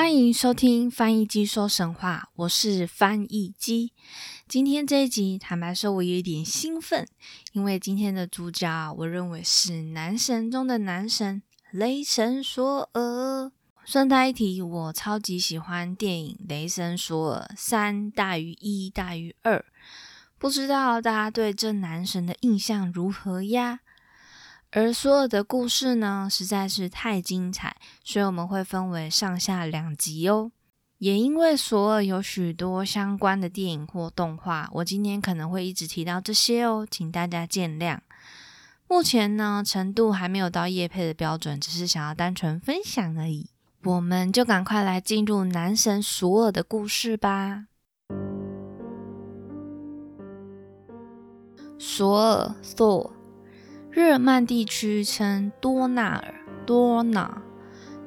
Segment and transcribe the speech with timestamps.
[0.00, 3.92] 欢迎收听翻译机说神话，我是翻译机。
[4.48, 7.06] 今天这一集，坦白说，我有一点兴奋，
[7.52, 13.52] 因为今天的主角，我认为是男神中的男神——雷神索尔。
[13.84, 19.62] 顺带一提，我超级喜欢电影《雷神索尔》，三大于一大于二。
[20.38, 23.80] 不知道大家对这男神的印象如何呀？
[24.72, 30.52] 而索尔的故事呢，实在是太精彩，所以我们会分为上下两集哦。
[30.98, 37.98] 也因为索尔有许多相关的电影或动画，我今天可能会一直提到这些哦，请大家见谅。
[38.86, 43.50] 目前呢，程度还没有到叶配的标准，只是想要单纯分享而已。
[43.82, 47.64] 我们就赶快来进入男神索尔的故事吧。
[51.76, 53.19] 索尔 （Thor）。
[53.92, 57.42] 日耳曼地区称多纳尔多纳，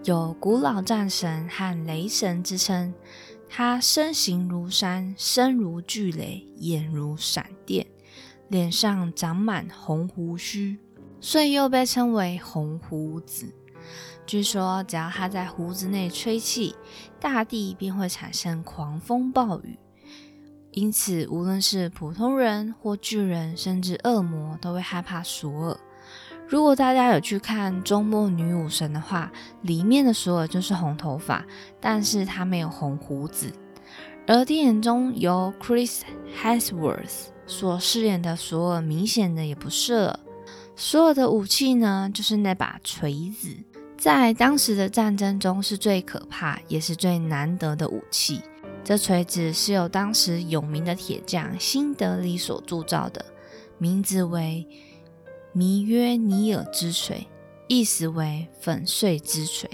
[0.06, 2.94] 有古老战神和雷神之称。
[3.50, 7.86] 他身形如山，身如巨雷，眼如闪电，
[8.48, 10.80] 脸上长满红胡须，
[11.20, 13.54] 所以又被称为红胡子。
[14.26, 16.76] 据说，只要他在胡子内吹气，
[17.20, 19.78] 大地便会产生狂风暴雨。
[20.74, 25.78] 因此，无论是普通人或巨人，甚至恶魔，都会害怕索尔。
[26.48, 31.46] 如果大家有去看《周末女武神》的话，里面的索尔就是红头发，
[31.80, 33.52] 但是他没有红胡子。
[34.28, 36.02] 而电影中由 Chris
[36.42, 40.20] Hemsworth 所饰演的索尔，明显的也不是了。
[40.76, 43.50] 索尔的武器呢，就是那把锤子，
[43.98, 48.42] 在当时的战争中是最可怕，也是最难得的武器。
[48.84, 53.26] 这锤子是由当时有名的铁匠辛德里所铸造的，
[53.78, 54.68] 名字为
[55.54, 57.26] 弥约尼尔之锤，
[57.70, 59.70] 意思为粉碎之锤。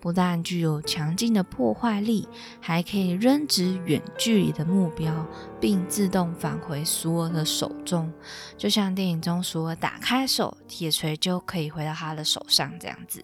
[0.00, 2.26] 不但具有强劲的破坏力，
[2.60, 5.26] 还可以扔掷远距离的目标，
[5.60, 8.10] 并自动返回索尔的手中，
[8.56, 13.22] 就像电影中索尔打开手，铁锤就可以回到他的手上这样子。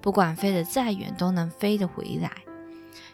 [0.00, 2.30] 不管飞得再远，都能飞得回来。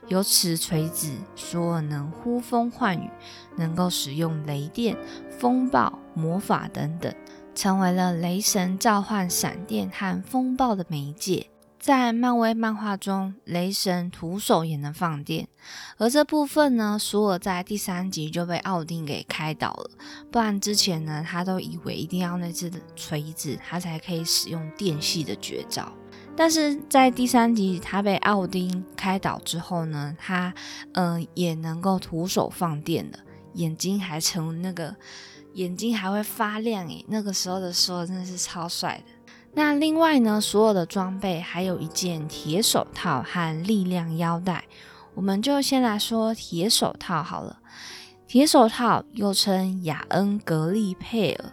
[0.08, 3.08] 有此锤子，索尔能呼风唤雨，
[3.56, 4.96] 能够使用雷电、
[5.38, 7.14] 风暴、魔法等等，
[7.54, 11.48] 成为了雷神召唤闪电和风暴的媒介。
[11.78, 15.48] 在漫威漫画中，雷神徒手也能放电，
[15.96, 19.90] 而这部分呢，索尔在第三集就被奥丁给开导了。
[20.30, 25.92] 不然之前呢，他都以为一定要那只锤子，他才可以使用电系的绝招。
[26.34, 30.52] 但是在第三集，他被奥丁开导之后呢，他
[30.94, 33.18] 嗯也能够徒手放电了，
[33.54, 34.96] 眼睛还成那个
[35.54, 39.12] 眼睛还会发亮诶，那个时候的索尔真的是超帅的。
[39.54, 44.64] 那另外呢，所有的装备还有一件铁手套和力量腰带，
[45.14, 47.58] 我们就先来说铁手套好了。
[48.26, 51.52] 铁手套又称雅恩格利佩尔。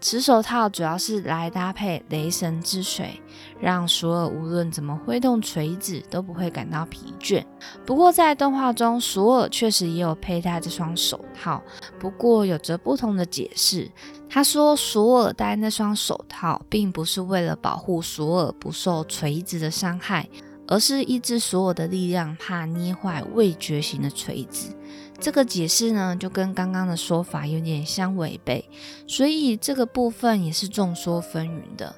[0.00, 3.20] 此手套主要是来搭配雷神之锤，
[3.60, 7.44] 让索尔无论怎么挥动锤子都不会感到疲倦。
[7.84, 11.62] 不过在动画中，索尔确实也有佩戴这双手套，
[11.98, 13.90] 不过有着不同的解释。
[14.28, 20.26] 他说，索尔戴那双手套并不是为了保护索尔不受锤子的伤害，
[20.66, 24.74] 而是抑制索尔的力量，怕捏坏未觉醒的锤子。
[25.20, 28.64] 这个解释呢，就跟刚刚的说法有点相违背，
[29.06, 31.94] 所以这个部分也是众说纷纭的。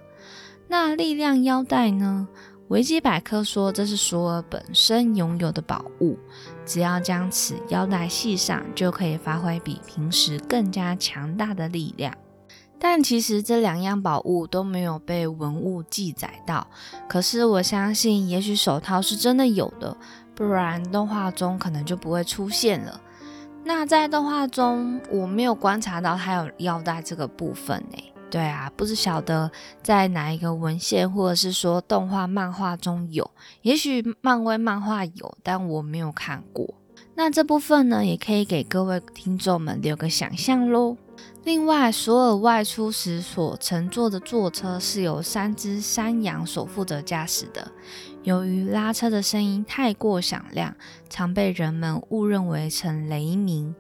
[0.69, 2.29] 那力量腰带呢？
[2.69, 6.19] 维基百科说这是索尔本身拥有的宝物，
[6.65, 12.15] 只要将此腰带系上，就可以发挥比平时更加强大的力量。
[12.79, 16.67] 但其实这两样宝物都没有被文物记载到。
[17.09, 19.95] 可是我相信，也许手套是真的有的，
[20.35, 23.01] 不然动画中可能就不会出现了。
[23.65, 27.99] 那在动画中，我没有观察到它有腰带这个部分呢。
[28.31, 29.51] 对啊，不知晓得
[29.83, 33.31] 在哪一个文献或者是说动画漫画中有，
[33.61, 36.75] 也许漫威漫画有，但我没有看过。
[37.15, 40.97] 那这部分呢，也可以给各位听众们留个想象喽。
[41.45, 47.71] 另外，索尔外出时所乘坐的座车是由三只山羊所负责驾驶的。
[48.25, 50.77] 由于拉车的声音太过响亮，
[51.09, 53.75] 常被人们误认为成雷鸣。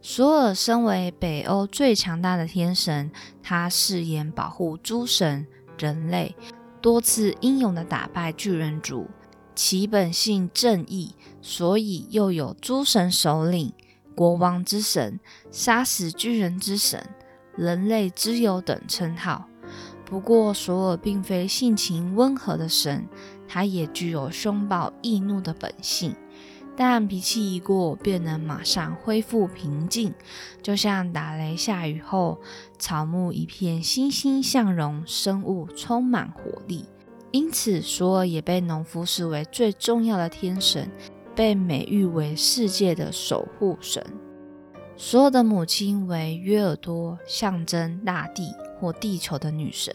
[0.00, 3.10] 索尔身为北欧最强大的天神，
[3.42, 5.46] 他誓言保护诸神、
[5.76, 6.36] 人类，
[6.80, 9.08] 多次英勇地打败巨人族。
[9.56, 13.72] 其本性正义，所以又有诸神首领。
[14.14, 15.18] 国王之神、
[15.50, 17.04] 杀死巨人之神、
[17.56, 19.48] 人类之友等称号。
[20.04, 23.06] 不过，索尔并非性情温和的神，
[23.48, 26.14] 他也具有凶暴易怒的本性。
[26.76, 30.14] 但脾气一过，便能马上恢复平静，
[30.62, 32.40] 就像打雷下雨后，
[32.78, 36.84] 草木一片欣欣向荣，生物充满活力。
[37.32, 40.88] 因此，索尔也被农夫视为最重要的天神。
[41.34, 44.04] 被美誉为世界的守护神。
[44.96, 49.94] 索尔的母亲为约尔多，象征大地或地球的女神。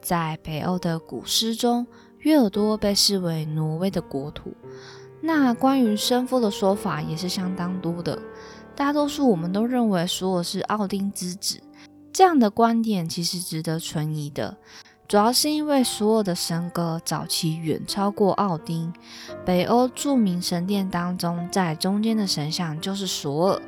[0.00, 1.86] 在北欧的古诗中，
[2.20, 4.52] 约尔多被视为挪威的国土。
[5.20, 8.18] 那关于生父的说法也是相当多的。
[8.74, 11.60] 大多数我们都认为索尔是奥丁之子，
[12.12, 14.56] 这样的观点其实值得存疑的。
[15.06, 18.92] 主要是因为索尔的神格早期远超过奥丁。
[19.44, 23.62] 北欧著名神殿当中，在中间的神像就是索尔。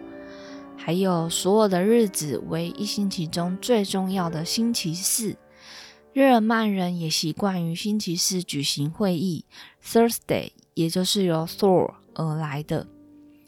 [0.76, 5.36] 还有索尔的日子为一星期中最重要的星期四。
[6.14, 9.46] 日耳曼人也习惯于星期四举行会议
[9.82, 12.86] ，Thursday，也就是由 Thor 而来的。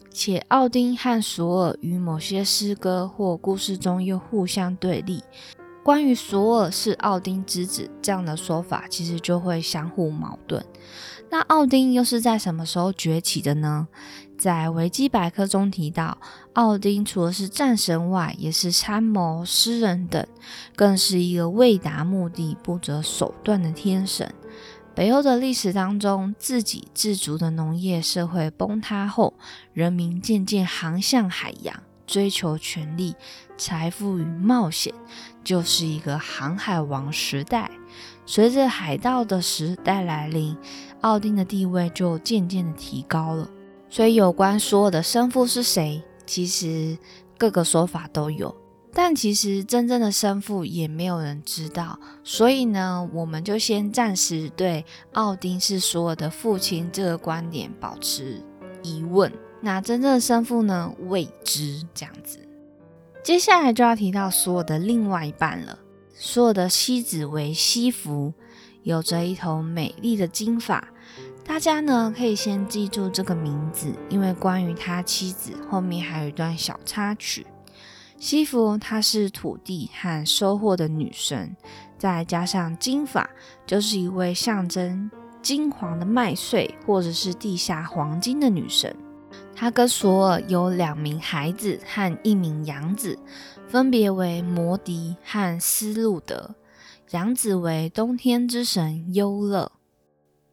[0.09, 5.23] 且奥丁和索尔与某些诗歌或故事中又互相对立。
[5.83, 10.65] 关于索尔是奥丁之子这样的说法，其实就会相互矛盾。
[11.29, 13.87] 那奥丁又是在什么时候崛起的呢？
[14.37, 16.17] 在维基百科中提到，
[16.53, 20.25] 奥丁除了是战神外，也是参谋、诗人等，
[20.75, 24.33] 更是一个为达目的不择手段的天神。
[24.93, 29.33] 北欧的历史当中，自给自足的农业社会崩塌后，
[29.73, 31.83] 人民渐渐航向海洋。
[32.07, 33.15] 追求权力、
[33.57, 34.93] 财富与冒险，
[35.43, 37.71] 就是一个航海王时代。
[38.27, 40.55] 随着海盗的时代来临，
[41.01, 43.49] 奥丁的地位就渐渐的提高了。
[43.95, 46.97] 所以，有关索尔的生父是谁，其实
[47.37, 48.53] 各个说法都有，
[48.93, 51.97] 但其实真正的生父也没有人知道。
[52.21, 54.83] 所以呢，我们就先暂时对
[55.13, 58.43] 奥丁是索尔的父亲这个观点保持
[58.83, 59.31] 疑问。
[59.61, 60.93] 那真正的生父呢？
[61.07, 62.37] 未知这样子。
[63.23, 65.79] 接下来就要提到索尔的另外一半了。
[66.13, 68.33] 索尔的妻子为西弗，
[68.83, 70.85] 有着一头美丽的金发。
[71.47, 77.45] 大家呢可以先记住这个名字，因为关于他妻子后面还有一段小插曲。
[78.17, 81.55] 西弗她是土地和收获的女神，
[81.97, 83.29] 再加上金发，
[83.67, 85.09] 就是一位象征
[85.41, 88.95] 金黄的麦穗或者是地下黄金的女神。
[89.55, 93.19] 他跟索尔有两名孩子和一名养子，
[93.67, 96.55] 分别为摩迪和斯路德。
[97.11, 99.71] 养子为冬天之神优乐。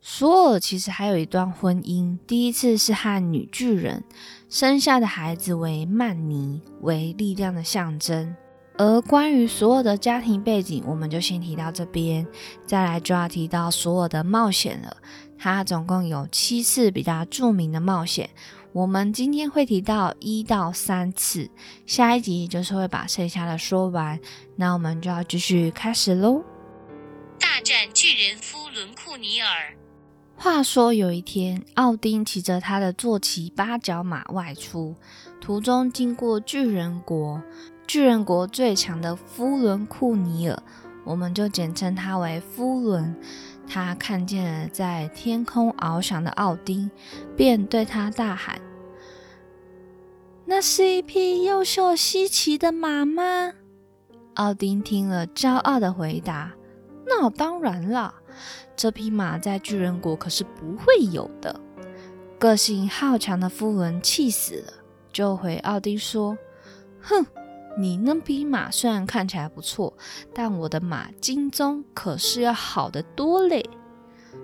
[0.05, 4.03] 索尔其实还有一段婚姻，第一次是和女巨人
[4.49, 8.35] 生下的孩子为曼尼，为力量的象征。
[8.77, 12.27] 而关于索尔的家庭背景，我们就先提到这边，
[12.67, 14.97] 再来就要提到索尔的冒险了。
[15.39, 18.29] 他总共有七次比较著名的冒险。
[18.73, 21.49] 我们今天会提到一到三次，
[21.87, 24.19] 下一集就是会把剩下的说完。
[24.57, 26.43] 那我们就要继续开始喽。
[27.39, 29.77] 大战巨人夫伦库尼尔。
[30.43, 34.97] 话说有一天，奥丁骑着他的坐骑八角马外出，
[35.41, 37.41] 途中经过巨人国，
[37.87, 40.61] 巨人国最强的夫伦库尼尔，
[41.05, 43.15] 我们就简称他为夫伦。
[43.69, 46.91] 他看见了在天空翱翔的奥丁，
[47.37, 48.61] 便对他大喊
[50.45, 53.53] ：“那是一匹优秀稀奇的马吗？”
[54.35, 56.51] 奥丁听了，骄傲的回答
[57.07, 58.17] ：“那当然了，
[58.77, 61.61] 这匹马在巨人国可是不会有的。”
[62.39, 64.73] 个性好强的夫人气死了，
[65.13, 66.37] 就回奥丁说
[67.01, 67.25] ：“哼！”
[67.79, 69.95] 你那匹马虽然看起来不错，
[70.35, 73.65] 但我的马金鬃可是要好得多嘞。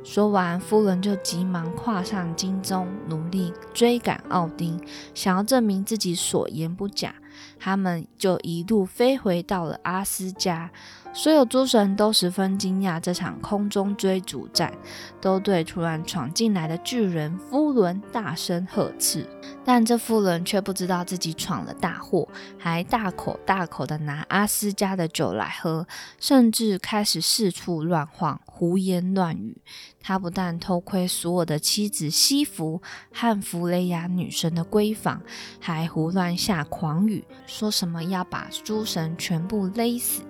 [0.03, 4.81] 说完，夫人就急忙跨上金鬃，努力追赶奥丁，
[5.13, 7.15] 想要证明自己所言不假。
[7.59, 10.71] 他们就一路飞回到了阿斯加。
[11.15, 14.73] 所有诸神都十分惊讶这场空中追逐战，
[15.21, 19.27] 都对突然闯进来的巨人夫伦大声呵斥。
[19.65, 25.87] 但这夫伦却不知道自己闯了大祸，还大口大口的拿阿斯家的酒来喝，
[26.21, 29.61] 甚至开始四处乱晃、胡言乱语。
[30.01, 32.81] 他不但偷窥所有的妻子西弗
[33.13, 35.21] 和弗雷亚女神的闺房，
[35.61, 40.23] 还胡乱下狂语，说什么要把诸神全部勒死。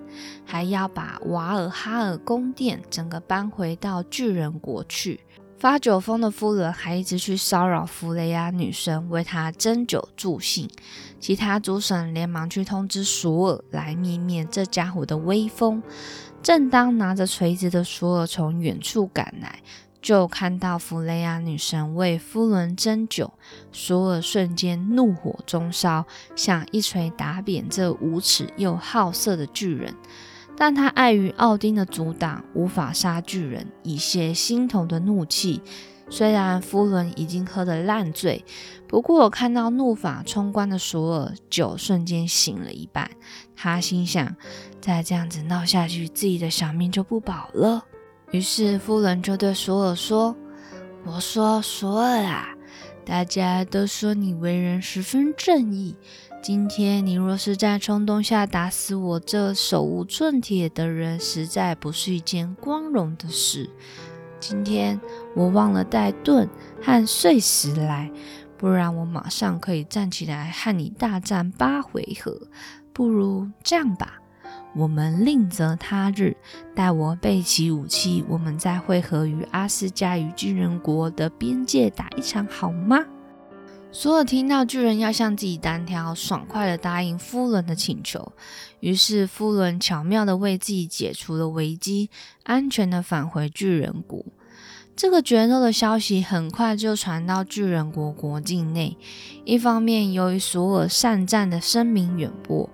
[0.45, 5.21] 还要把瓦尔哈尔宫殿整个搬回到巨人国去。
[5.59, 10.69] 发酒疯的夫人还一直去骚扰弗雷亚女神，为她斟酒助兴。
[11.21, 15.83] 其他诸神连忙去通知索尔来灭灭这家伙的威风。
[16.43, 19.61] 正当拿着锤子的索尔从远处赶来，
[20.01, 23.33] 就看到弗雷亚女神为夫伦斟酒，
[23.73, 29.95] 索尔瞬间怒火中烧，想一锤打扁这无耻又好色的巨人。
[30.57, 35.63] 但他碍于奥丁的阻挡，无法杀巨人，以泄心头的怒气。
[36.11, 38.45] 虽然夫伦已经喝得烂醉，
[38.89, 43.11] 不过看到怒发冲冠的索尔，酒瞬间醒了一半。
[43.55, 44.35] 他心想：
[44.81, 47.85] 再这样子闹下去，自己的小命就不保了。
[48.31, 50.37] 于是夫人就对索尔说
[51.05, 52.49] ：“我说索尔啊，
[53.05, 55.97] 大家都说你为人十分正义。”
[56.41, 63.69] 今天你若是在冲动下打死我这手无寸铁的人，实在不是一件光荣的事。
[64.39, 65.01] 今天
[65.35, 66.49] 我忘了带盾
[66.81, 68.09] 和碎石来，
[68.57, 72.41] 不然我马上可以站起来和你大战八回合。
[72.93, 74.21] 不如这样吧，
[74.79, 76.37] 我们另择他日，
[76.73, 83.05] 待我备齐武器，我们再汇合于阿斯加与巨人国的边界打一场，好吗？
[83.91, 88.33] 索尔听到巨人要向自己单挑，爽快的答应夫伦的请求。
[88.79, 92.09] 于是夫伦巧妙的为自己解除了危机，
[92.45, 94.25] 安全的返回巨人国。
[94.95, 98.97] 这个决斗的消息很快就传到巨人国国境内。
[99.45, 102.69] 一方面，由于索尔善战的声名远播；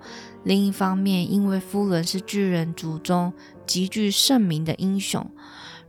[0.45, 3.33] 另一方面，因为夫伦是巨人族中
[3.65, 5.29] 极具盛名的英雄，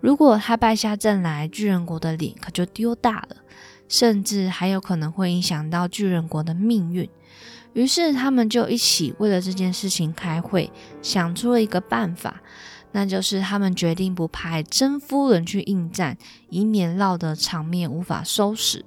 [0.01, 3.37] 如果他败下阵来，巨人国的脸可就丢大了。
[3.89, 7.09] 甚至还有可能会影响到巨人国的命运。
[7.73, 10.73] 于是他们就一起为了这件事情开会，
[11.03, 12.43] 想出了一个办法，
[12.91, 18.85] 那就是他们决定不派真夫人去应战，以免闹得场面无法收拾。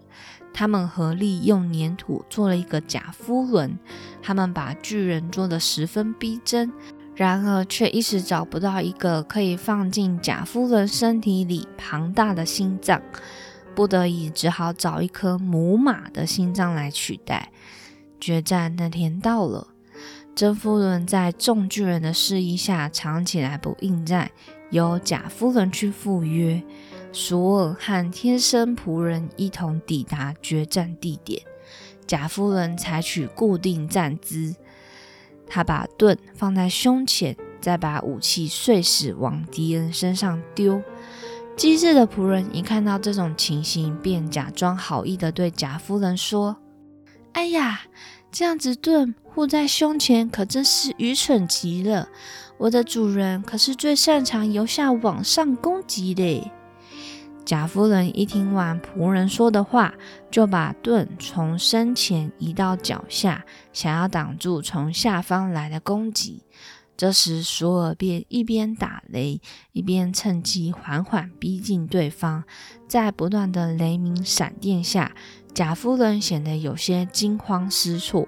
[0.60, 3.80] 他们合力用粘土做了一个假夫伦，
[4.22, 6.70] 他们把巨人做得十分逼真，
[7.16, 13.01] 然而却一时找不到一个可以放进假夫人身体里庞大的心脏。
[13.74, 17.54] 不得已，只好找一颗母马的心脏来取代。
[18.20, 19.68] 决战那天到了，
[20.36, 24.30] 真夫人在众巨人的示意下藏起来不应战，
[24.72, 26.62] 由假夫人去赴约。
[27.12, 31.42] 索尔和天生仆人一同抵达决战地点。
[32.06, 34.56] 假夫人采取固定站姿，
[35.48, 40.82] 他把盾放在胸前，再把武器碎石往敌人身上丢。
[41.56, 46.58] 机智的仆人一看到这种情形，便假装好意的对贾夫人说
[47.34, 47.82] ：“哎呀，
[48.32, 52.08] 这样子盾护在胸前，可真是愚蠢极了。
[52.58, 56.51] 我的主人可是最擅长由下往上攻击的。”
[57.50, 59.96] 贾夫人一听完仆人说的话，
[60.29, 66.44] 就把盾从身前移到脚下，想要挡住从下方来的攻击。
[66.96, 69.41] 这时，索尔便一边打雷，
[69.72, 72.44] 一边趁机缓缓逼近对方。
[72.88, 75.13] 在不断的雷鸣闪电下，
[75.51, 78.27] 贾夫人显得有些惊慌失措，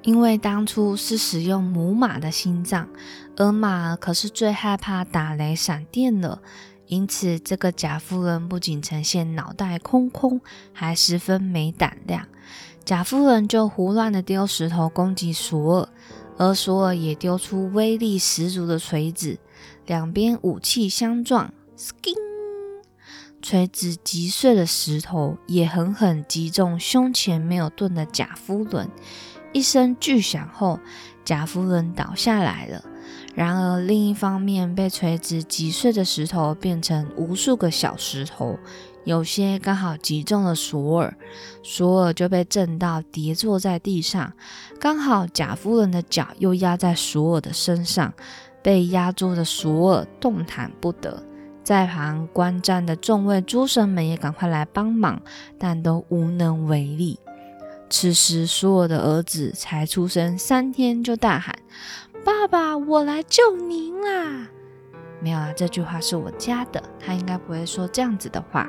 [0.00, 2.88] 因为当初是使用母马的心脏，
[3.36, 6.40] 而马可是最害怕打雷闪电了。
[6.86, 10.40] 因此，这个贾夫人不仅呈现脑袋空空，
[10.72, 12.26] 还十分没胆量。
[12.84, 15.88] 贾夫人就胡乱的丢石头攻击索尔。
[16.38, 19.38] 而索尔也丢出威力十足的锤子，
[19.86, 22.14] 两边武器相撞，skin，
[23.40, 28.90] 锤子击碎了石头，也狠狠击中胸前没有盾的贾夫人。
[29.54, 30.78] 一声巨响后，
[31.24, 32.84] 贾夫人倒下来了。
[33.36, 38.58] 然而另一方面，被锤子击碎的石头变成无数个小石头。
[39.04, 41.14] 有些刚好击中了索尔，
[41.62, 44.32] 索尔就被震到跌坐在地上。
[44.80, 48.10] 刚好贾夫人的脚又压在索尔的身上，
[48.62, 51.22] 被压住的索尔动弹不得。
[51.62, 55.20] 在旁观战的众位诸神们也赶快来帮忙，
[55.58, 57.20] 但都无能为力。
[57.88, 61.54] 此时，索尔的儿子才出生三天，就大喊
[62.26, 64.48] ：“爸爸，我来救您啦！”
[65.22, 68.68] 没有啊，这句话是我加的，他应该不会说这样子的话。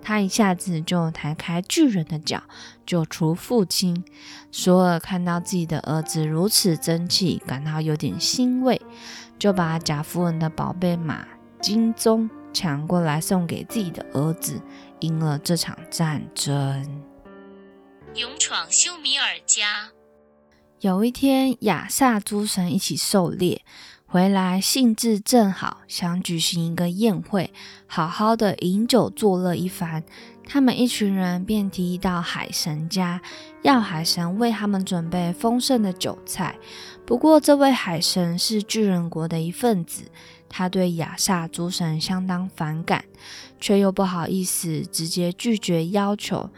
[0.00, 2.42] 他一下子就抬开巨人的脚，
[2.86, 4.02] 救出父亲。
[4.50, 8.80] 索尔看到自己的儿子如此争气，感到有点欣慰，
[9.38, 11.28] 就把贾夫人的宝贝马
[11.60, 14.62] 金鬃抢过来送给自己的儿子，
[15.00, 17.02] 赢了这场战争。
[18.14, 19.90] 勇闯修米尔家。
[20.80, 23.62] 有一天，亚萨诸神一起狩猎。
[24.06, 27.52] 回来兴致正好，想举行一个宴会，
[27.88, 30.04] 好好的饮酒作乐一番。
[30.46, 33.20] 他们一群人便提议到海神家，
[33.62, 36.56] 要海神为他们准备丰盛的酒菜。
[37.04, 40.04] 不过，这位海神是巨人国的一份子，
[40.48, 43.04] 他对亚萨诸神相当反感，
[43.60, 46.48] 却又不好意思直接拒绝要求。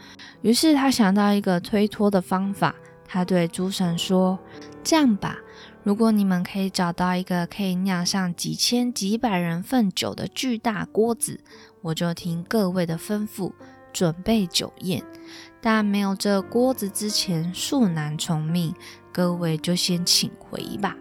[0.43, 2.75] 于是，他想到一个推脱的方法。
[3.11, 4.39] 他对诸神说
[4.81, 5.37] ：“这样吧。”
[5.83, 11.41] 如果你们可以找到一个可以酿上几千几百人份酒的巨大锅子，
[11.81, 13.51] 我就听各位的吩咐，
[13.91, 15.03] 准备酒宴。
[15.59, 18.73] 但没有这锅子之前，恕难从命，
[19.11, 20.95] 各位就先请回吧。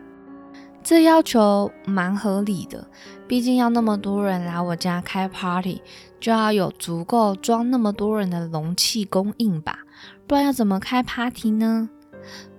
[0.83, 2.88] 这要求蛮合理的，
[3.29, 5.83] 毕竟要那么多人来我家开 party，
[6.19, 9.81] 就要有足够装那么多人的容器供应吧，
[10.26, 11.90] 不然要怎么开 party 呢？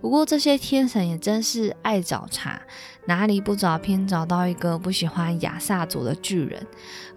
[0.02, 2.60] 不过这些天神也真是爱找茬，
[3.06, 6.66] 哪里不找偏找到一个不喜欢亚萨族的巨人，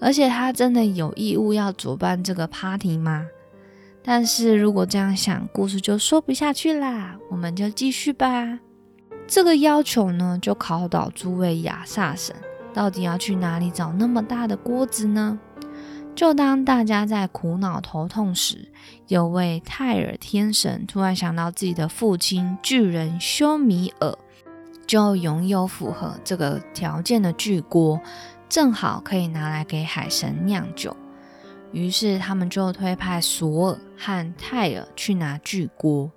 [0.00, 3.26] 而且他真的有义务要主办这个 party 吗？
[4.02, 7.16] 但是如果这样想，故事就说不下去啦。
[7.30, 8.58] 我们就继续吧。
[9.26, 12.36] 这个要求呢，就考倒诸位亚萨神，
[12.74, 15.38] 到底要去哪里找那么大的锅子呢？
[16.14, 18.68] 就当大家在苦恼头痛时，
[19.08, 24.16] 有位泰尔天神突然想到自己的父亲巨人修米尔
[24.86, 28.00] 就拥有符合这个条件的巨锅，
[28.48, 30.96] 正好可以拿来给海神酿酒。
[31.72, 36.08] 于是他们就推派索尔和泰尔去拿巨锅。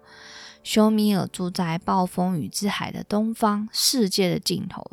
[0.67, 4.85] 修米尔住在暴风雨之海的东方，世界的尽头。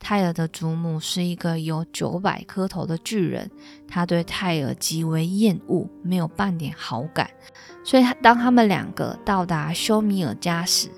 [0.00, 3.48] 泰尔的祖母是一个有九百颗头的巨人，
[3.86, 7.30] 他对泰尔极为厌恶，没有半点好感。
[7.84, 10.88] 所以，当他们两个到达修米尔家时，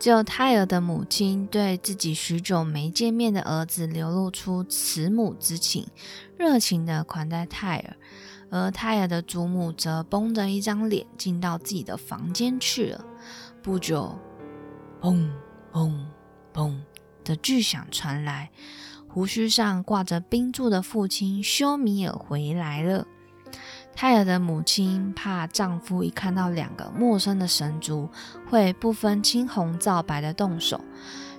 [0.00, 5.86] 只有泰尔的母亲对自己许久没见面的儿子流露出慈母之情，
[6.36, 7.96] 热情地款待泰尔。
[8.50, 13.04] 而泰尔的祖母则绷着一张脸进到自己的房间去了。
[13.68, 14.18] 不久，
[14.98, 15.28] 砰
[15.70, 15.94] 砰
[16.54, 16.74] 砰
[17.22, 18.50] 的巨响传来，
[19.06, 23.06] 胡须上挂着冰柱的父亲修米尔回来了。
[23.94, 28.08] 泰尔的母亲怕丈夫一看到两个陌生的神族
[28.48, 30.80] 会不分青红皂白的动手，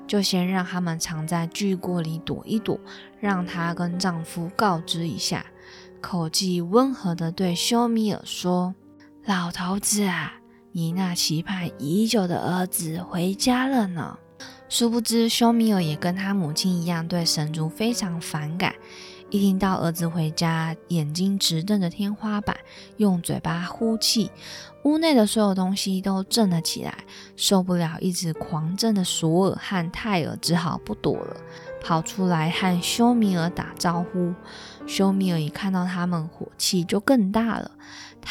[0.05, 2.79] 就先让他们藏在巨锅里躲一躲，
[3.19, 5.43] 让她跟丈夫告知一下。
[5.99, 8.75] 口气温和地对修米尔说
[9.25, 10.35] ：“老头子啊。”
[10.71, 14.19] 你那期盼已久的儿子回家了呢。
[14.69, 18.75] 殊不知，修米尔也跟他母亲一样，对神族非常反感。
[19.31, 22.55] 一听到儿子回家，眼睛直瞪着天花板，
[22.97, 24.31] 用嘴巴呼气，
[24.83, 26.95] 屋内的所有东西都震了起来。
[27.35, 31.37] 受不了一直狂震的索尔和泰尔，只好不躲了，
[31.83, 34.33] 跑出来和修米尔打招呼。
[34.87, 37.71] 修米尔一看到他们，火气就更大了。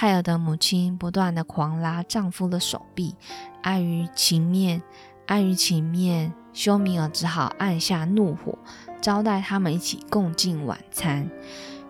[0.00, 3.16] 泰尔的母亲不断的狂拉丈夫的手臂，
[3.62, 4.80] 碍于情面，
[5.26, 8.56] 碍于情面，修米尔只好按下怒火，
[9.00, 11.28] 招待他们一起共进晚餐。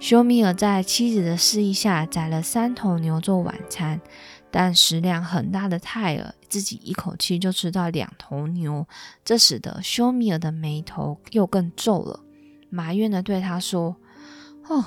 [0.00, 4.00] 修米尔在妻子的示意下宰了三头牛做晚餐，
[4.50, 8.86] 但食量很大的泰尔自己一口气就吃到两头牛，
[9.22, 12.20] 这使得修米尔的眉头又更皱了，
[12.70, 13.96] 埋怨的对他说
[14.70, 14.86] ：“哦。”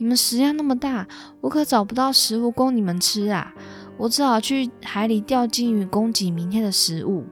[0.00, 1.06] 你们食量那么大，
[1.42, 3.52] 我可找不到食物供你们吃啊！
[3.98, 7.26] 我只好去海里钓金鱼供给明天的食物。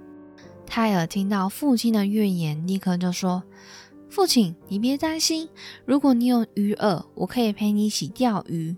[0.67, 3.43] 泰尔听到父亲的怨言，立刻就说
[4.11, 5.49] ：“父亲，你别担心，
[5.87, 8.77] 如果你有鱼饵，我可以陪你一起钓鱼。”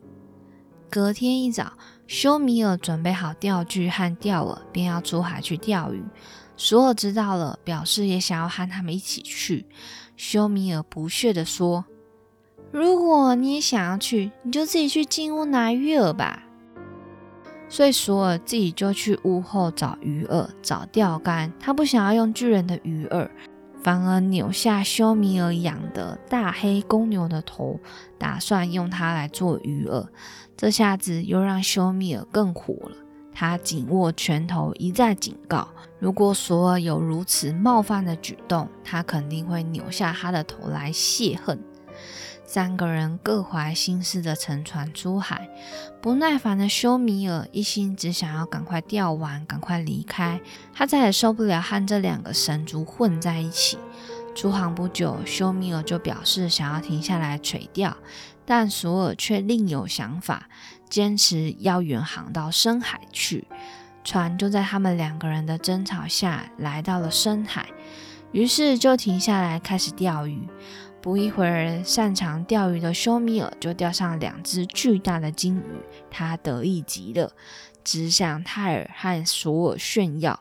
[0.88, 1.72] 隔天一早，
[2.06, 6.00] 修米尔准备好钓具和钓饵，便要出海去钓鱼。
[6.56, 9.66] 索尔知道了，表示也想要和他们一起去。
[10.16, 11.84] 修米尔不屑地说。
[12.72, 16.44] 如果你也想要去，你就自己去进屋拿鱼饵吧。
[17.68, 21.52] 所以索尔自己就去屋后找鱼饵、找钓竿。
[21.58, 23.28] 他不想要用巨人的鱼饵，
[23.82, 27.78] 反而扭下修米尔养的大黑公牛的头，
[28.18, 30.06] 打算用它来做鱼饵。
[30.56, 32.96] 这下子又让修米尔更火了。
[33.32, 41.58] 他紧握拳头，一再警告：如果索尔有如此冒犯的举动，他肯定会扭下他的头来泄恨。
[42.52, 45.48] 三个人各怀心事的乘船出海，
[46.02, 50.40] 不耐烦的修米尔一心只想要赶快钓完，赶快离开。
[50.74, 53.78] 他再也受不了和这两个神族混在一起。
[54.34, 57.96] 出航不久，修米尔就表示想要停下来垂钓，
[58.44, 60.48] 但索尔却另有想法，
[60.88, 63.46] 坚持要远航到深海去。
[64.02, 67.68] 船就在他们两个人的争吵下来到了深海，
[68.32, 70.48] 于是就停下来开始钓鱼。
[71.02, 75.64] 不一会儿，擅长钓鱼的修米尔就钓上两只巨大的金鱼，
[76.10, 77.32] 他得意极了，
[77.82, 80.40] 只向泰尔和索尔炫耀。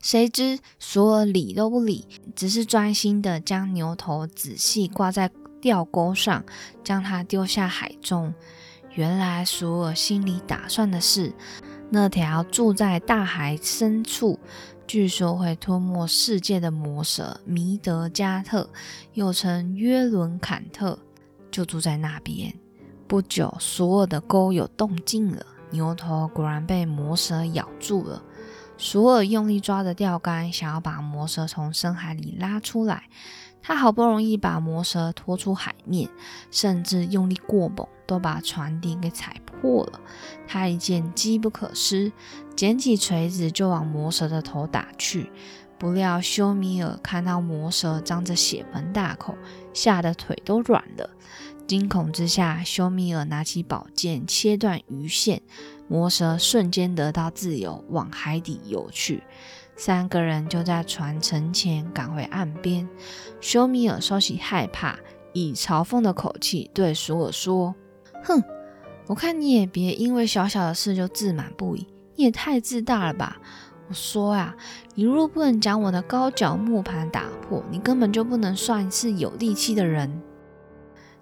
[0.00, 6.44] 谁知索尔理都不理，只是专心的将牛头仔细挂在钓钩上，
[6.82, 8.32] 将它丢下海中。
[8.94, 11.34] 原来索尔心里打算的是，
[11.90, 14.38] 那条住在大海深处。
[14.88, 18.70] 据说会吞没世界的魔蛇弥德加特，
[19.12, 20.98] 又称约伦坎特，
[21.50, 22.54] 就住在那边。
[23.06, 28.22] 不久，索尔的钩有动静了，牛头果然被魔蛇咬住了。
[28.78, 33.10] 索尔用力抓着钓竿，想要把魔蛇从深海里拉出来。
[33.68, 36.08] 他好不容易把魔蛇拖出海面，
[36.50, 40.00] 甚至用力过猛，都把船底给踩破了。
[40.46, 42.10] 他一见机不可失，
[42.56, 45.30] 捡起锤子就往魔蛇的头打去。
[45.78, 49.36] 不料修米尔看到魔蛇张着血盆大口，
[49.74, 51.10] 吓得腿都软了。
[51.66, 55.42] 惊恐之下，修米尔拿起宝剑切断鱼线，
[55.86, 59.22] 魔蛇瞬间得到自由，往海底游去。
[59.78, 62.86] 三个人就在船沉前赶回岸边。
[63.40, 64.98] 修米尔收起害怕，
[65.32, 67.72] 以嘲讽的口气对索尔说
[68.24, 68.42] ：“哼，
[69.06, 71.86] 我看你也别因为小小的事就自满不已，
[72.16, 73.36] 你也太自大了吧！
[73.88, 74.52] 我说呀，
[74.96, 80.20] 你若不能将我的高脚木盘打破，你根本就不能算是有力气的人。”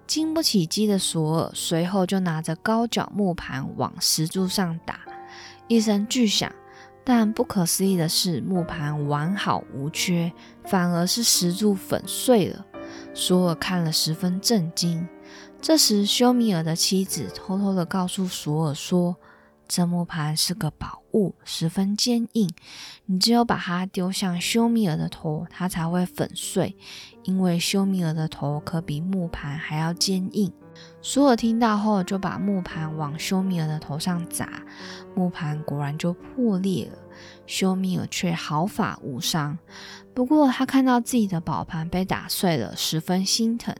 [0.07, 5.01] 经不起击的索尔随后就拿着高脚木盘往石柱上打，
[5.67, 6.51] 一声巨响。
[7.09, 10.29] 但不可思议的是，木盘完好无缺，
[10.65, 12.65] 反而是石柱粉碎了。
[13.13, 15.07] 索尔看了十分震惊。
[15.61, 19.15] 这时，修米尔的妻子偷偷的告诉索尔说
[19.69, 22.49] ：“这木盘是个宝物，十分坚硬，
[23.05, 26.75] 你只有把它丢向修米尔的头，它才会粉碎。
[27.23, 30.51] 因为修米尔的头可比木盘还要坚硬。”
[31.09, 34.61] 索尔听到后，就把木盘往修米尔的头上砸，
[35.15, 36.97] 木盘果然就破裂了。
[37.45, 39.57] 修米尔却毫发无伤。
[40.13, 43.73] 不过，他看到自己的宝盘被打碎了，十分心疼，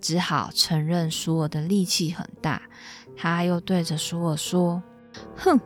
[0.00, 2.62] 只好承认索尔的力气很大。
[3.16, 4.80] 他又对着索尔说
[5.34, 5.58] ：“哼，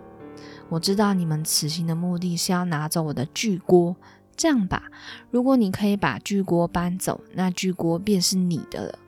[0.70, 3.94] 我知道你们此行的目的是要拿走我的巨锅。
[4.34, 4.84] 这样吧，
[5.30, 8.98] 如果你可以把巨锅搬走，那巨锅便是你的了。”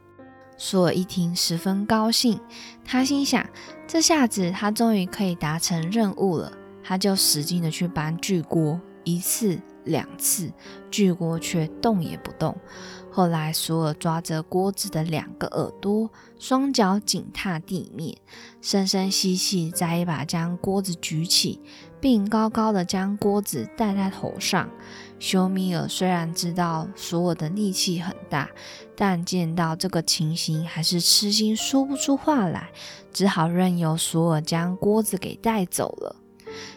[0.56, 2.40] 索尔一听，十分高兴。
[2.84, 3.44] 他心想：
[3.86, 6.52] 这下子他终于可以达成任务了。
[6.82, 10.52] 他就使劲的去搬巨锅，一次两次，
[10.90, 12.54] 巨锅却动也不动。
[13.16, 18.16] 后来，索尔抓着锅子的两个耳朵，双脚紧踏地面，
[18.60, 21.60] 深深吸气，再一把将锅子举起，
[22.00, 24.68] 并高高的将锅子戴在头上。
[25.20, 28.50] 修米尔虽然知道索尔的力气很大，
[28.96, 32.72] 但见到这个情形，还是吃惊说不出话来，
[33.12, 36.16] 只好任由索尔将锅子给带走了。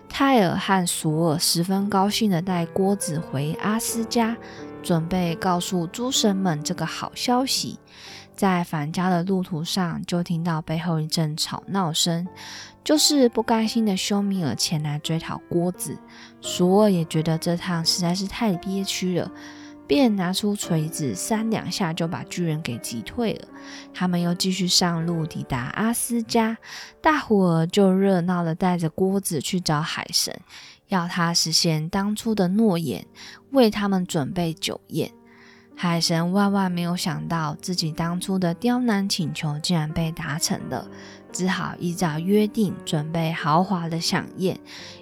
[0.08, 4.38] 泰尔和索尔十分高兴地带锅子回阿斯家。
[4.88, 7.78] 准备告诉诸神们这个好消息，
[8.38, 12.26] 在返家的路途上，就听到背后一阵吵闹声，
[12.86, 15.97] 就是不甘心的修米尔前来追讨锅子。
[16.39, 19.30] 索尔也觉得这趟实在是太憋屈了，
[19.86, 23.47] 便拿出锤子，三两下就把巨人给击退了。
[23.93, 26.58] 他们又继续上路，抵达阿斯加，
[27.02, 30.34] 大伙儿就热闹的带着锅子去找海神。
[30.88, 33.06] 要他实现当初的诺言，
[33.52, 35.12] 为他们准备酒宴。
[35.76, 40.89] 海神万万没有想到，自己当初的刁难请求竟然被达成了，
[41.32, 44.60] 只好依照约定准备豪华的飨宴。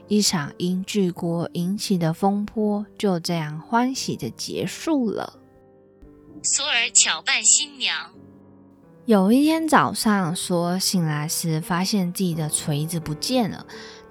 [0.10, 5.40] 一场因巨国引起的风波就这样欢喜的结束了。
[6.44, 8.12] 索尔巧扮新娘。
[9.06, 13.66] 有一天早上，索尔醒来时，发现自己的锤子不见了，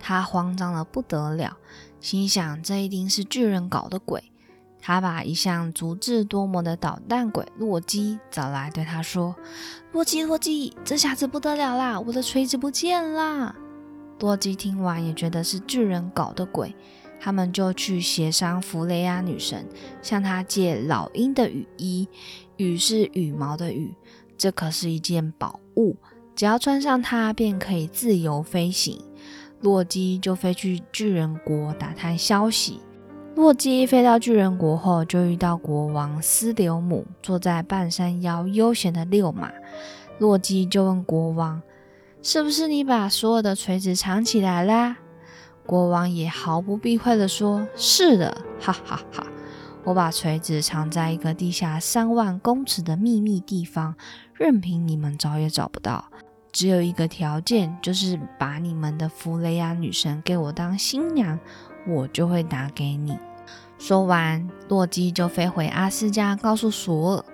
[0.07, 1.57] 他慌张的不得了。
[1.99, 4.23] 心想，这一定是巨人搞的鬼。
[4.79, 9.35] 他把一向足智多谋的捣蛋鬼洛基找来，对他说
[9.93, 11.99] ：“洛基，洛基，这下子不得了啦！
[11.99, 13.57] 我的锤子不见啦！”
[14.21, 16.77] 洛基听完也觉得是巨人搞的鬼，
[17.19, 19.67] 他们就去协商弗雷亚女神
[20.03, 22.07] 向他借老鹰的羽衣，
[22.59, 23.95] 羽是羽毛的羽，
[24.37, 25.97] 这可是一件宝物，
[26.37, 29.03] 只要穿上它便可以自由飞行。
[29.65, 32.81] 洛基就飞去巨人国打探消息。
[33.35, 39.51] 洛基飞到巨人国后，就遇到国王斯留姆坐在半山腰悠闲的遛马。
[40.19, 41.63] 洛基就问国王
[42.23, 44.99] ：“是不是你把所有的锤子藏起来啦？”
[45.65, 49.27] 国王也毫不避讳地说：“是的，哈哈哈！
[49.85, 53.95] 我把锤子藏在一个地下三万公尺的秘密地方，
[54.35, 56.05] 任凭你们找也找不到。
[56.55, 61.39] 只有一个条件，就是把你们的弗雷亚女神给我当新娘，
[61.87, 63.19] 我就会拿给你。”
[63.77, 67.25] 说完，洛基就飞回阿斯加，告诉索尔。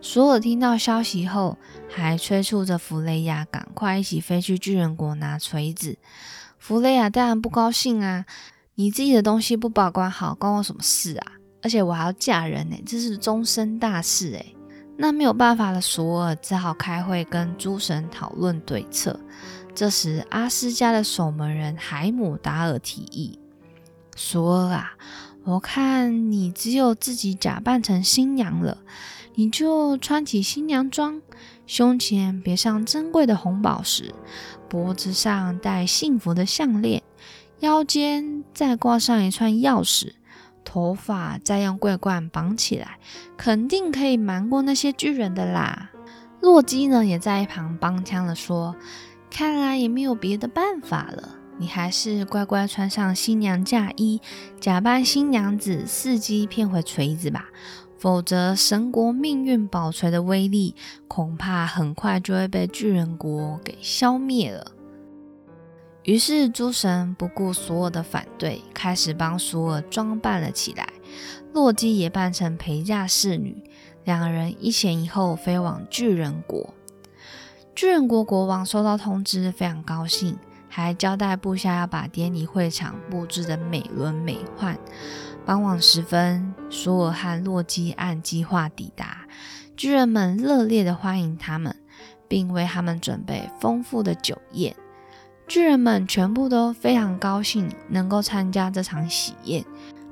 [0.00, 1.58] 索尔听到消息后，
[1.88, 5.98] 还催促着弗雷亚赶快一起飞去巨人国拿锤子。
[6.58, 8.24] 弗雷亚当然不高兴啊！
[8.76, 11.32] 你自己的东西不保管好，关我什么事啊？
[11.62, 14.46] 而且我还要嫁人呢，这是终身大事哎。
[14.96, 19.18] 那没有办法了，索尔只好开会跟诸神讨论对策。
[19.74, 23.38] 这时，阿斯加的守门人海姆达尔提议
[24.14, 24.92] ：“索尔啊，
[25.44, 28.78] 我看你只有自己假扮成新娘了。”
[29.34, 31.22] 你就穿起新娘装，
[31.66, 34.14] 胸前别上珍贵的红宝石，
[34.68, 37.02] 脖子上戴幸福的项链，
[37.60, 40.12] 腰间再挂上一串钥匙，
[40.64, 42.98] 头发再用桂冠绑起来，
[43.36, 45.90] 肯定可以瞒过那些巨人的啦。
[46.40, 48.74] 洛基呢，也在一旁帮腔了说
[49.30, 54.20] ：“看来也没有别的办法了，你还是乖乖穿上新娘嫁衣，
[54.60, 57.46] 假扮新娘子，伺机骗回锤子吧。”
[57.96, 60.74] 否则，神国命运宝锤的威力
[61.06, 64.72] 恐怕很快就会被巨人国给消灭了。
[66.04, 70.88] 于是，诸神不顾索尔的反对，开始帮索尔装扮了起来。
[71.52, 73.62] 洛基也扮成陪嫁侍女，
[74.04, 76.74] 两人一前一后飞往巨人国。
[77.74, 80.36] 巨人国国王收到通知，非常高兴，
[80.68, 84.76] 还交代部下要把典礼会场布置得美轮美奂。
[85.46, 89.28] 傍晚时分，索尔和洛基按计划抵达，
[89.76, 91.76] 巨人们热烈地欢迎他们，
[92.26, 94.74] 并为他们准备丰富的酒宴。
[95.52, 99.62] 巨人们全部都非常高兴能够参加这场喜宴，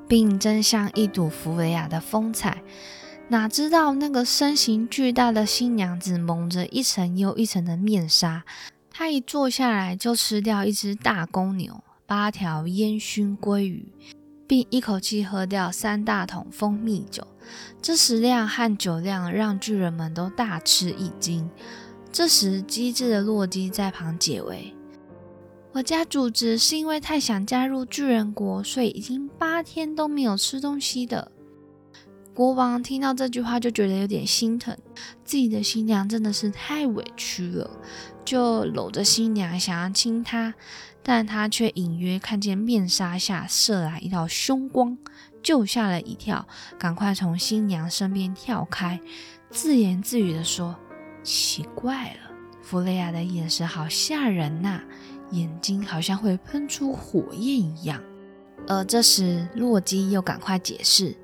[0.07, 2.63] 并争相一睹弗雷亚的风采。
[3.29, 8.45] 哪知道那个身形巨大的新娘子蒙着一层又一层的面纱，
[8.91, 13.91] 她一坐下来就吃掉一只大公牛、八条烟熏鲑鱼。
[14.47, 17.27] 并一口气喝掉三大桶蜂蜜酒，
[17.81, 21.49] 这食量和酒量让巨人们都大吃一惊。
[22.13, 24.75] 这时，机智的洛基在旁解围
[25.73, 31.31] ：“我家主子是因为太想加入巨人国，所以已经八天都没有吃东西的。”
[32.35, 34.77] 国王听到这句话就觉得有点心疼，
[35.25, 37.71] 自己的新娘真的是太委屈了，
[38.25, 40.55] 就搂着新娘想要亲她。
[41.03, 44.99] 但他却隐约看见面纱下射来一道凶光，
[45.43, 46.47] 就吓了一跳，
[46.79, 49.01] 赶快从新娘身边跳开，
[49.49, 50.77] 自言自语地说
[51.25, 52.31] ：“奇怪了，
[52.63, 54.83] 弗雷亚的眼神好吓人呐，
[55.31, 58.03] 眼睛好像会喷出火焰一样。”
[58.69, 61.17] 而这时，洛基又赶快解释：“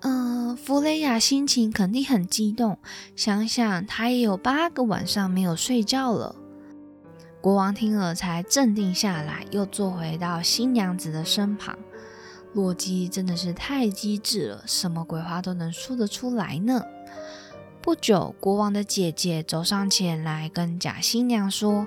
[0.00, 2.78] 嗯，弗雷亚心情肯定很激动，
[3.16, 6.36] 想想他也有八个晚上没有睡觉了。”
[7.40, 11.78] 国王听了，才镇定下来，又坐回到新娘子的身旁。
[12.52, 16.82] 洛基真的是太机智了，什么鬼话都能说得出来呢。
[17.80, 21.86] 不久，国王的姐姐走上前来，跟假新娘说：“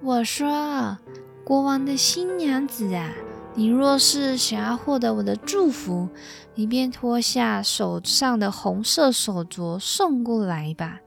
[0.00, 0.96] 我说，
[1.44, 3.10] 国王的新娘子啊，
[3.54, 6.08] 你若是想要获得我的祝福，
[6.54, 11.00] 你便脱下手上的红色手镯送过来吧。”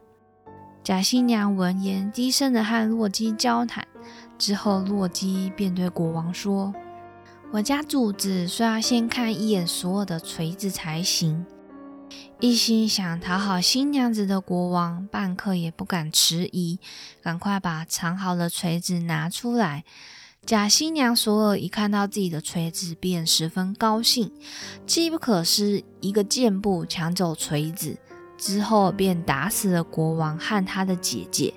[0.84, 3.88] 假新娘闻言，低声的和洛基交谈。
[4.38, 6.74] 之后，洛基便对国王说
[7.54, 11.46] ：“我家主子说要先看一眼所有的锤子才行。”
[12.42, 16.80] 一心想讨好新娘子的国王，半刻也不敢迟疑，
[17.22, 19.84] 赶快把藏好的锤子拿出来。
[20.44, 24.32] 假新娘索尔一看到自己的锤子，便十分高兴，
[24.88, 28.00] 机不可失，一个箭步抢走锤子。
[28.40, 31.54] 之后便打死了国王和他的姐姐，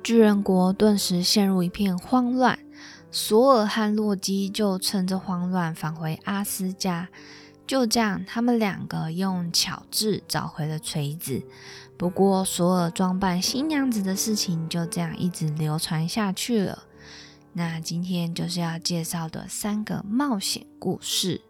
[0.00, 2.56] 巨人国顿时陷入一片慌乱。
[3.10, 7.08] 索尔和洛基就趁着慌乱返回阿斯加。
[7.70, 11.40] 就这样，他们两个用巧智找回了锤子。
[11.96, 16.82] 不过，索尔装扮新娘子的事情就这样一直流传下去了。
[17.52, 21.42] 那今天就是要介绍的三个冒险故事。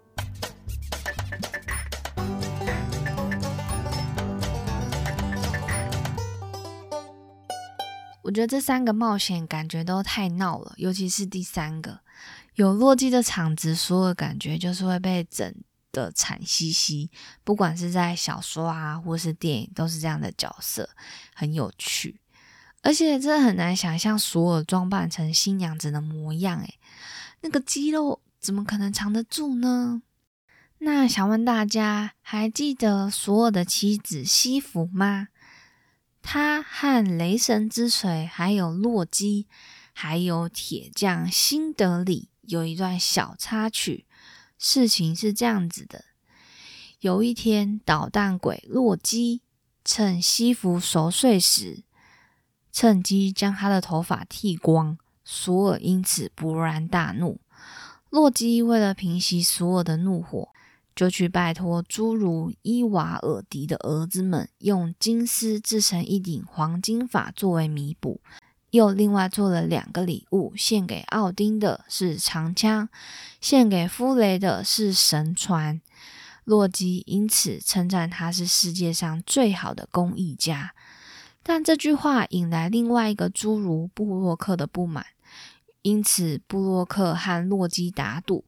[8.23, 12.01] 我觉得这三个冒险感觉都太闹了，尤其是第三个，
[12.57, 15.55] 有洛基的场子，所有感觉就是会被整
[15.93, 17.11] 的惨兮兮。
[17.45, 20.91] 不管是在小说啊，或是电影，都是这样的角色，
[21.35, 22.21] 很有趣。
[22.83, 26.79] 而且真的很难想象索尔装扮成新娘子的模样，诶，
[27.43, 30.03] 那个肌肉怎么可能藏得住呢？
[30.79, 35.29] 那想问大家，还记得索尔的妻子西弗吗？
[36.23, 39.47] 他和雷神之锤，还有洛基，
[39.93, 44.07] 还有铁匠辛德里有一段小插曲。
[44.63, 46.05] 事情是这样子的：
[47.01, 49.41] 有一天，捣蛋鬼洛基
[49.83, 51.83] 趁西弗熟睡时，
[52.71, 54.99] 趁机将他的头发剃光。
[55.25, 57.41] 索尔因此勃然大怒。
[58.11, 60.51] 洛基为了平息索尔的怒火。
[60.95, 68.21] 就去拜托诸如伊瓦尔迪的儿子们，用金丝制成一顶黄金发作为弥补。
[68.71, 72.89] 又另外做了两个礼物，献给奥丁的是长枪，
[73.41, 75.81] 献给夫雷的是神船。
[76.45, 80.75] 洛基因此称赞他是世界上最好的工艺家。
[81.43, 85.07] 但这句话引来另外一个侏儒布洛克的不满，
[85.83, 88.45] 因此布洛克和洛基打赌。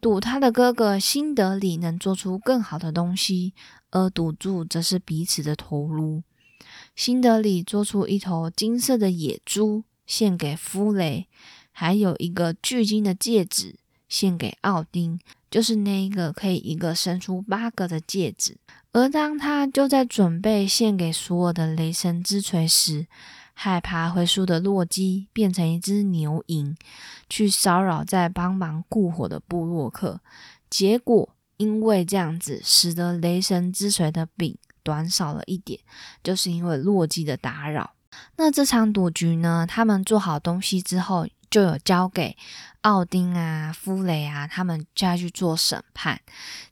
[0.00, 3.52] 赌他的哥哥辛德里能做出更好的东西，
[3.90, 6.22] 而赌注则是彼此的头颅。
[6.94, 11.26] 辛德里做出一头金色的野猪献给夫雷，
[11.72, 13.76] 还有一个巨金的戒指
[14.08, 15.18] 献给奥丁，
[15.50, 18.58] 就是那一个可以一个生出八个的戒指。
[18.92, 23.06] 而当他就在准备献给所有的雷神之锤时，
[23.54, 26.74] 害怕会输的洛基变成一只牛蝇，
[27.28, 30.20] 去骚扰在帮忙固火的布洛克。
[30.68, 35.80] 结果因为这样子，使得雷神之锤的柄短少了一点，
[36.22, 37.94] 就是因为洛基的打扰。
[38.36, 39.66] 那这场赌局呢？
[39.68, 42.36] 他们做好东西之后，就有交给
[42.80, 46.20] 奥丁啊、夫雷啊，他们就要去做审判。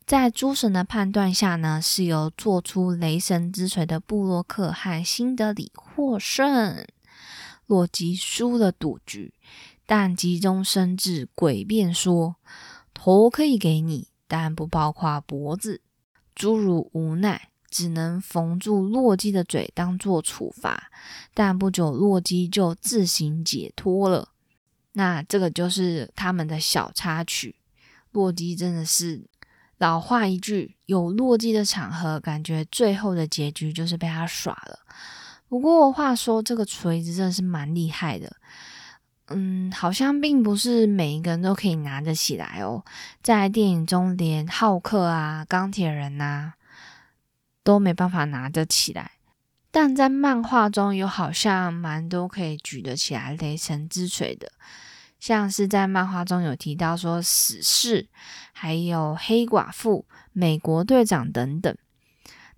[0.04, 6.84] 在诸神的判断下呢，是由做出雷神之锤的布洛克和辛德里获胜。
[7.66, 9.32] 洛基输了赌局，
[9.86, 12.36] 但急中生智，诡辩说
[12.92, 15.82] ：“头可以给你，但不包括脖子。”
[16.34, 17.47] 诸儒无奈。
[17.70, 20.90] 只能缝住洛基的嘴当做处罚，
[21.34, 24.30] 但不久洛基就自行解脱了。
[24.92, 27.56] 那这个就是他们的小插曲。
[28.12, 29.26] 洛基真的是
[29.76, 34.78] 老话一句，有洛基的场合，感觉最后的结局就是被他耍了。
[35.48, 38.36] 不过话说，这个锤子真的是蛮厉害的。
[39.28, 42.82] 嗯，好像并不是每一个人都可以拿得起来哦。
[43.22, 46.54] 在电影中，连浩克啊、钢铁人呐。
[47.68, 49.10] 都没办法拿得起来，
[49.70, 54.50] 但在漫画中有好像蛮多可以举得起来雷神之锤的，
[55.20, 58.08] 像是在漫画中有提到说死侍，
[58.54, 61.76] 还有黑寡妇、美国队长等等。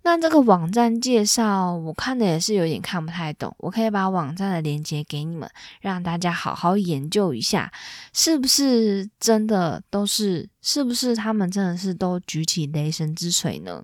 [0.02, 7.72] 那这个网站介绍我看的也是有点看不太懂，我可以把网站的链接给你们，让大家好好研究一下，
[8.12, 13.82] 是不是真的都是，是不是他们真的是都举起雷神之锤呢？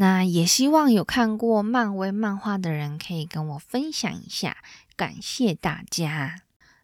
[0.00, 4.56] 那也希望有看过漫威漫画的人可以跟我分享一下，
[4.96, 6.36] 感谢大家。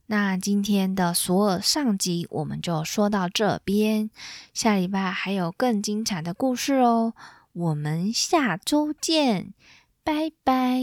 [0.08, 4.10] 那今天的索尔上集我们就说到这边，
[4.52, 7.14] 下礼拜还有更精彩的故事哦，
[7.54, 9.54] 我们下周见，
[10.04, 10.82] 拜拜。